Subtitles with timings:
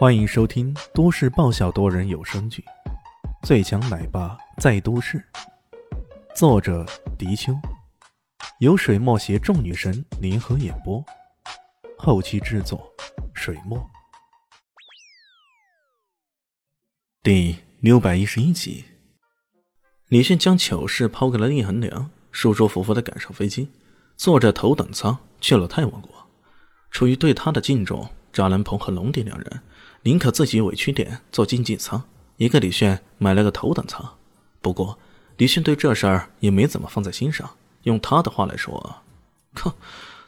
[0.00, 2.64] 欢迎收听都市爆笑多人有声剧
[3.46, 5.18] 《最强奶爸在都市》，
[6.34, 6.86] 作者：
[7.18, 7.52] 迪秋，
[8.60, 11.04] 由水墨携众女神联合演播，
[11.98, 12.90] 后期制作：
[13.34, 13.78] 水墨。
[17.22, 18.86] 第六百一十一集，
[20.08, 23.68] 李迅将糗事抛给了厉恒良，舒舒服服的赶上飞机，
[24.16, 26.10] 坐着头等舱去了泰王国。
[26.90, 29.62] 出于对他的敬重，扎兰鹏和龙迪两人。
[30.02, 32.02] 宁可自己委屈点坐经济舱，
[32.36, 34.16] 一个李炫买了个头等舱。
[34.62, 34.98] 不过，
[35.36, 37.48] 李炫对这事儿也没怎么放在心上。
[37.82, 38.96] 用他的话来说，
[39.54, 39.72] 哼，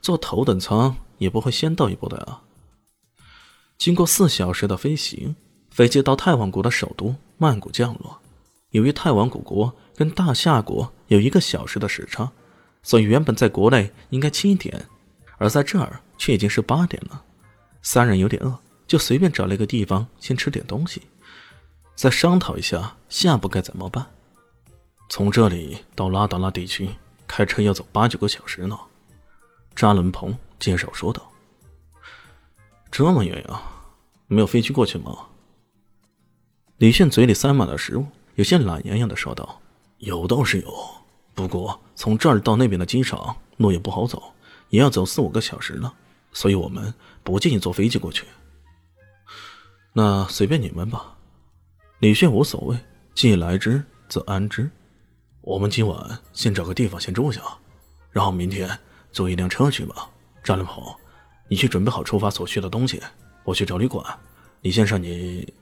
[0.00, 2.42] 坐头等舱也不会先到一步的啊。
[3.78, 5.34] 经过四小时的飞行，
[5.70, 8.20] 飞机到泰王国的首都曼谷降落。
[8.70, 12.30] 由于泰王谷国跟大夏国有一个小时的时差，
[12.82, 14.86] 所以原本在国内应该七点，
[15.38, 17.22] 而在这儿却已经是八点了。
[17.82, 18.58] 三人有点饿。
[18.90, 21.02] 就随便找了一个地方先吃点东西，
[21.94, 24.04] 再商讨一下下步该怎么办。
[25.08, 26.90] 从这里到拉达拉地区
[27.24, 28.76] 开车要走八九个小时呢。
[29.76, 31.30] 扎伦鹏介绍说道
[32.90, 33.62] ：“这么远呀，
[34.26, 35.16] 没有飞机过去吗？”
[36.78, 39.60] 李炫嘴里塞满了食物，有些懒洋洋的说道
[39.98, 40.74] ：“有倒是有，
[41.32, 44.32] 不过从这儿到那边的机场路也不好走，
[44.70, 45.92] 也要走四五个小时呢，
[46.32, 46.92] 所以我们
[47.22, 48.26] 不建议坐飞机过去。”
[49.92, 51.16] 那随便你们吧，
[51.98, 52.78] 李炫无所谓，
[53.12, 54.70] 既来之则安之。
[55.40, 57.42] 我们今晚先找个地方先住下，
[58.12, 58.70] 然后明天
[59.10, 60.08] 坐一辆车去吧。
[60.44, 60.94] 张良鹏，
[61.48, 63.02] 你去准备好出发所需的东西，
[63.42, 64.04] 我去找旅馆。
[64.60, 65.52] 李先生，你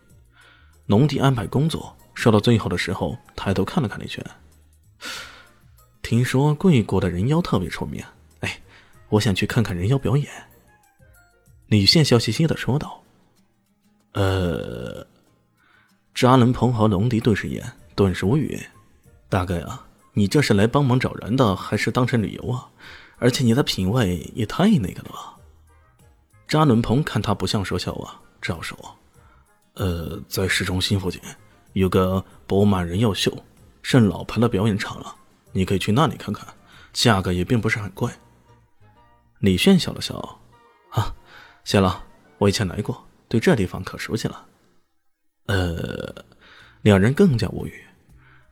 [0.84, 1.96] 农地安排工作。
[2.12, 4.22] 说到最后的时候，抬头看了看李炫。
[6.02, 8.04] 听说贵国的人妖特别出名，
[8.40, 8.60] 哎，
[9.08, 10.30] 我想去看看人妖表演。
[11.68, 13.02] 李炫笑嘻嘻的说道。
[14.18, 15.06] 呃，
[16.12, 18.60] 扎伦鹏和龙迪对视一眼，顿时无语。
[19.28, 22.68] 大概啊，你这是来帮忙找人的，还是当成旅游啊？
[23.18, 25.36] 而且你的品味也太那个了吧？
[26.48, 28.76] 扎伦鹏看他不像说笑话，只好说
[29.74, 31.20] ：“呃，在市中心附近
[31.74, 33.32] 有个博满人妖秀，
[33.82, 35.14] 是老牌的表演场了，
[35.52, 36.44] 你可以去那里看看，
[36.92, 38.10] 价格也并不是很贵。”
[39.38, 40.40] 李炫笑了笑
[40.90, 41.14] ：“啊，
[41.62, 42.02] 谢了，
[42.38, 44.46] 我以前来过。”对这地方可熟悉了，
[45.46, 46.24] 呃，
[46.82, 47.84] 两人更加无语。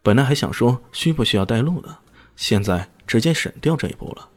[0.03, 1.99] 本来还想说需不需要带路的，
[2.37, 4.29] 现在直接省掉这一步了。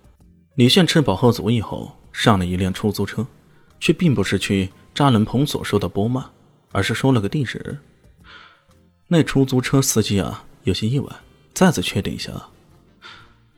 [0.56, 3.26] 李炫吃饱喝足以后，上了一辆出租车，
[3.80, 6.24] 却并不是去扎伦鹏所说的波曼，
[6.72, 7.78] 而是说了个地址。
[9.08, 11.16] 那出租车司机啊，有些意外，
[11.54, 12.32] 再次确定一下，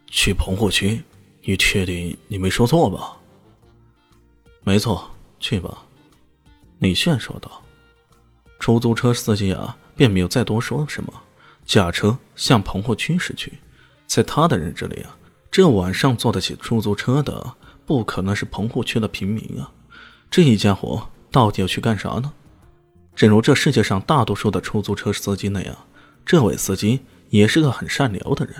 [0.07, 1.03] 去棚户区。
[1.43, 3.17] 你确定你没说错吧？
[4.63, 5.09] 没错，
[5.39, 5.83] 去吧。
[6.81, 7.61] 李炫说道
[8.57, 11.13] ：“出租车司机啊，便没有再多说什么，
[11.63, 13.53] 驾车向棚户区驶去。
[14.07, 15.15] 在他的认知里啊，
[15.51, 17.53] 这晚上坐得起出租车的，
[17.85, 19.71] 不可能是棚户区的平民啊。
[20.31, 22.33] 这一家伙到底要去干啥呢？
[23.15, 25.77] 正如这世界上大多数的出租车司机那样，
[26.25, 28.55] 这位司机也是个很善聊的人。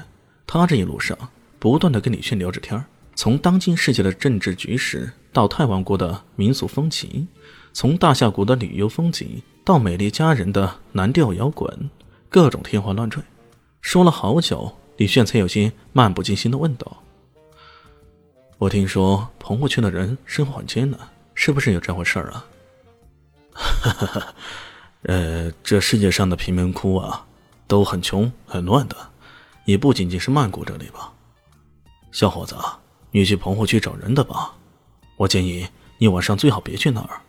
[0.46, 1.18] 他这一路上
[1.58, 7.28] 不断的跟李炫聊着天从当今世界的政治局势到泰王国的民俗风情。”
[7.74, 11.90] 从大夏谷的旅游风景到美丽佳人的蓝调摇滚，
[12.30, 13.24] 各种天花乱坠，
[13.82, 16.98] 说了好久，李炫才有些漫不经心的问道
[18.60, 21.00] ：“我听说棚户区的人生活很艰难，
[21.34, 22.46] 是不是有这回事儿啊
[23.54, 24.36] ？”“哈哈哈，
[25.04, 27.26] 呃，这世界上的贫民窟啊，
[27.68, 28.98] 都很穷很乱的，
[29.66, 31.14] 也不仅仅是曼谷这里吧。
[32.12, 32.56] ”“小伙子，
[33.12, 34.56] 你去棚户区找人的吧，
[35.16, 35.68] 我建议
[35.98, 37.22] 你晚上最好别去那儿。”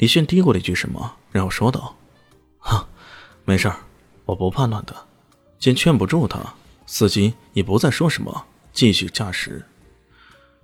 [0.00, 1.94] 李炫嘀咕了一句什么，然后说道
[2.58, 2.88] ：“哈，
[3.44, 3.76] 没事儿，
[4.24, 4.96] 我不怕乱的。”
[5.60, 6.40] 见劝不住他，
[6.86, 9.62] 司机也不再说什么，继续驾驶。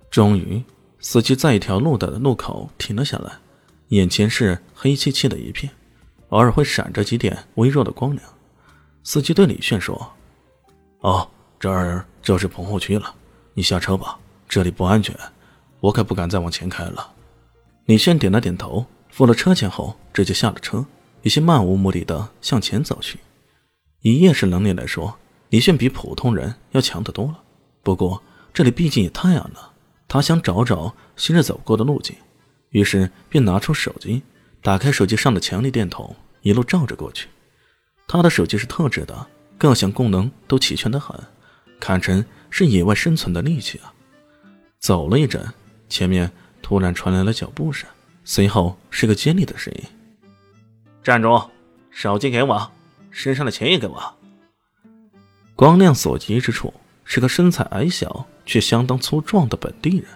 [0.09, 0.63] 终于，
[0.99, 3.33] 司机在一条路的路口停了下来，
[3.89, 5.71] 眼前是黑漆漆的一片，
[6.29, 8.27] 偶尔会闪着几点微弱的光亮。
[9.03, 10.13] 司机对李炫说
[11.01, 11.29] ：“哦，
[11.59, 13.13] 这儿就是棚户区了，
[13.53, 14.17] 你下车吧，
[14.49, 15.15] 这里不安全，
[15.79, 17.13] 我可不敢再往前开了。”
[17.85, 18.83] 李炫点了点头。
[19.17, 20.85] 付了车钱后，直接下了车，
[21.23, 23.17] 有些漫无目的的向前走去。
[24.01, 25.17] 以夜视能力来说，
[25.49, 27.39] 李炫比普通人要强得多了。
[27.81, 28.21] 不过
[28.53, 29.73] 这里毕竟也太暗了，
[30.07, 32.15] 他想找找昔日走过的路径，
[32.69, 34.21] 于是便拿出手机，
[34.61, 37.27] 打开手机上的强力电筒，一路照着过去。
[38.07, 39.25] 他的手机是特制的，
[39.57, 41.19] 各项功能都齐全的很，
[41.79, 43.91] 堪称是野外生存的利器啊！
[44.77, 45.43] 走了一阵，
[45.89, 46.31] 前面
[46.61, 47.89] 突然传来了脚步声。
[48.29, 49.83] 随后是个尖利的声音
[51.01, 51.49] ：“站住！
[51.89, 52.69] 手机给我，
[53.09, 54.15] 身上的钱也给我。”
[55.55, 56.73] 光亮所及之处，
[57.05, 60.07] 是个身材矮小却相当粗壮的本地人，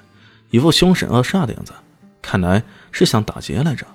[0.50, 1.72] 一副凶神恶煞的样子，
[2.22, 2.62] 看来
[2.92, 3.88] 是想打劫来着。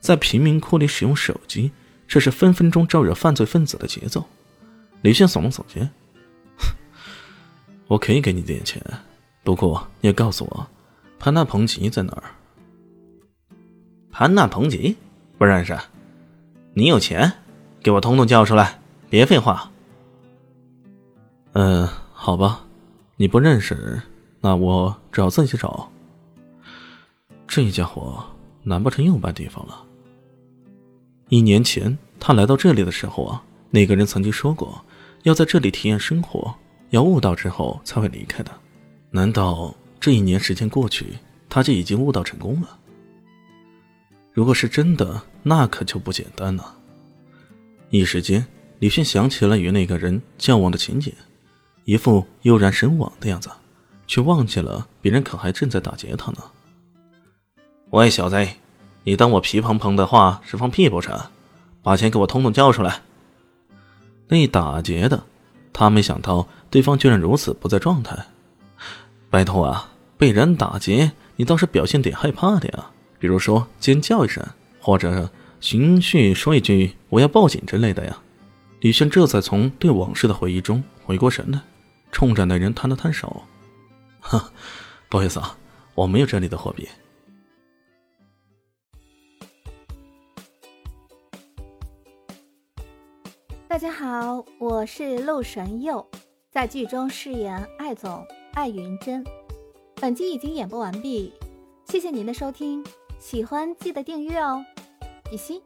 [0.00, 1.70] 在贫民窟里使用手机，
[2.08, 4.26] 这是分分钟招惹犯罪分子的节奏。
[5.02, 5.90] 李炫耸了耸肩
[7.86, 8.82] ：“我可以给你点钱，
[9.44, 10.66] 不过你也告诉我，
[11.18, 12.22] 潘大鹏吉在哪儿？”
[14.18, 14.96] 潘纳彭吉
[15.36, 15.78] 不认识，
[16.72, 17.30] 你有钱，
[17.82, 18.80] 给我统统叫出来，
[19.10, 19.70] 别废话。
[21.52, 22.64] 嗯，好吧，
[23.16, 24.00] 你不认识，
[24.40, 25.92] 那我只好自己找。
[27.46, 28.24] 这家伙
[28.62, 29.84] 难不成又搬地方了？
[31.28, 34.82] 一年前他来到这里的时候啊，那个人曾经说过
[35.24, 36.54] 要在这里体验生活，
[36.88, 38.50] 要悟道之后才会离开的。
[39.10, 41.18] 难道这一年时间过去，
[41.50, 42.78] 他就已经悟道成功了？
[44.36, 46.76] 如果是真的，那可就不简单了。
[47.88, 48.46] 一时间，
[48.80, 51.10] 李迅想起了与那个人交往的情景。
[51.86, 53.48] 一副悠然神往的样子，
[54.06, 56.38] 却忘记了别人可还正在打劫他呢。
[57.88, 58.46] 喂，小子，
[59.04, 61.18] 你当我皮蓬蓬的话是放屁不成？
[61.82, 63.00] 把钱给我统统交出来！
[64.28, 65.24] 那打劫的，
[65.72, 68.14] 他没想到对方居然如此不在状态。
[69.30, 69.88] 拜托啊，
[70.18, 72.90] 被人打劫，你倒是表现点害怕的呀，
[73.26, 74.40] 比如说尖叫一声，
[74.78, 75.28] 或者
[75.60, 78.16] 循序说一句“我要报警”之类的呀。
[78.82, 81.60] 李轩这才从对往事的回忆中回过神来。
[82.12, 83.42] 冲着那人摊了摊手，
[84.22, 84.52] 哈，
[85.08, 85.58] 不好意思啊，
[85.96, 86.88] 我没有这里的货币。
[93.66, 96.08] 大家好，我是陆神佑，
[96.52, 98.24] 在剧中饰演艾总
[98.54, 99.24] 艾云珍。
[99.96, 101.32] 本集已经演播完毕，
[101.88, 102.84] 谢谢您的收听，
[103.18, 104.64] 喜欢记得订阅哦，
[105.30, 105.60] 比心。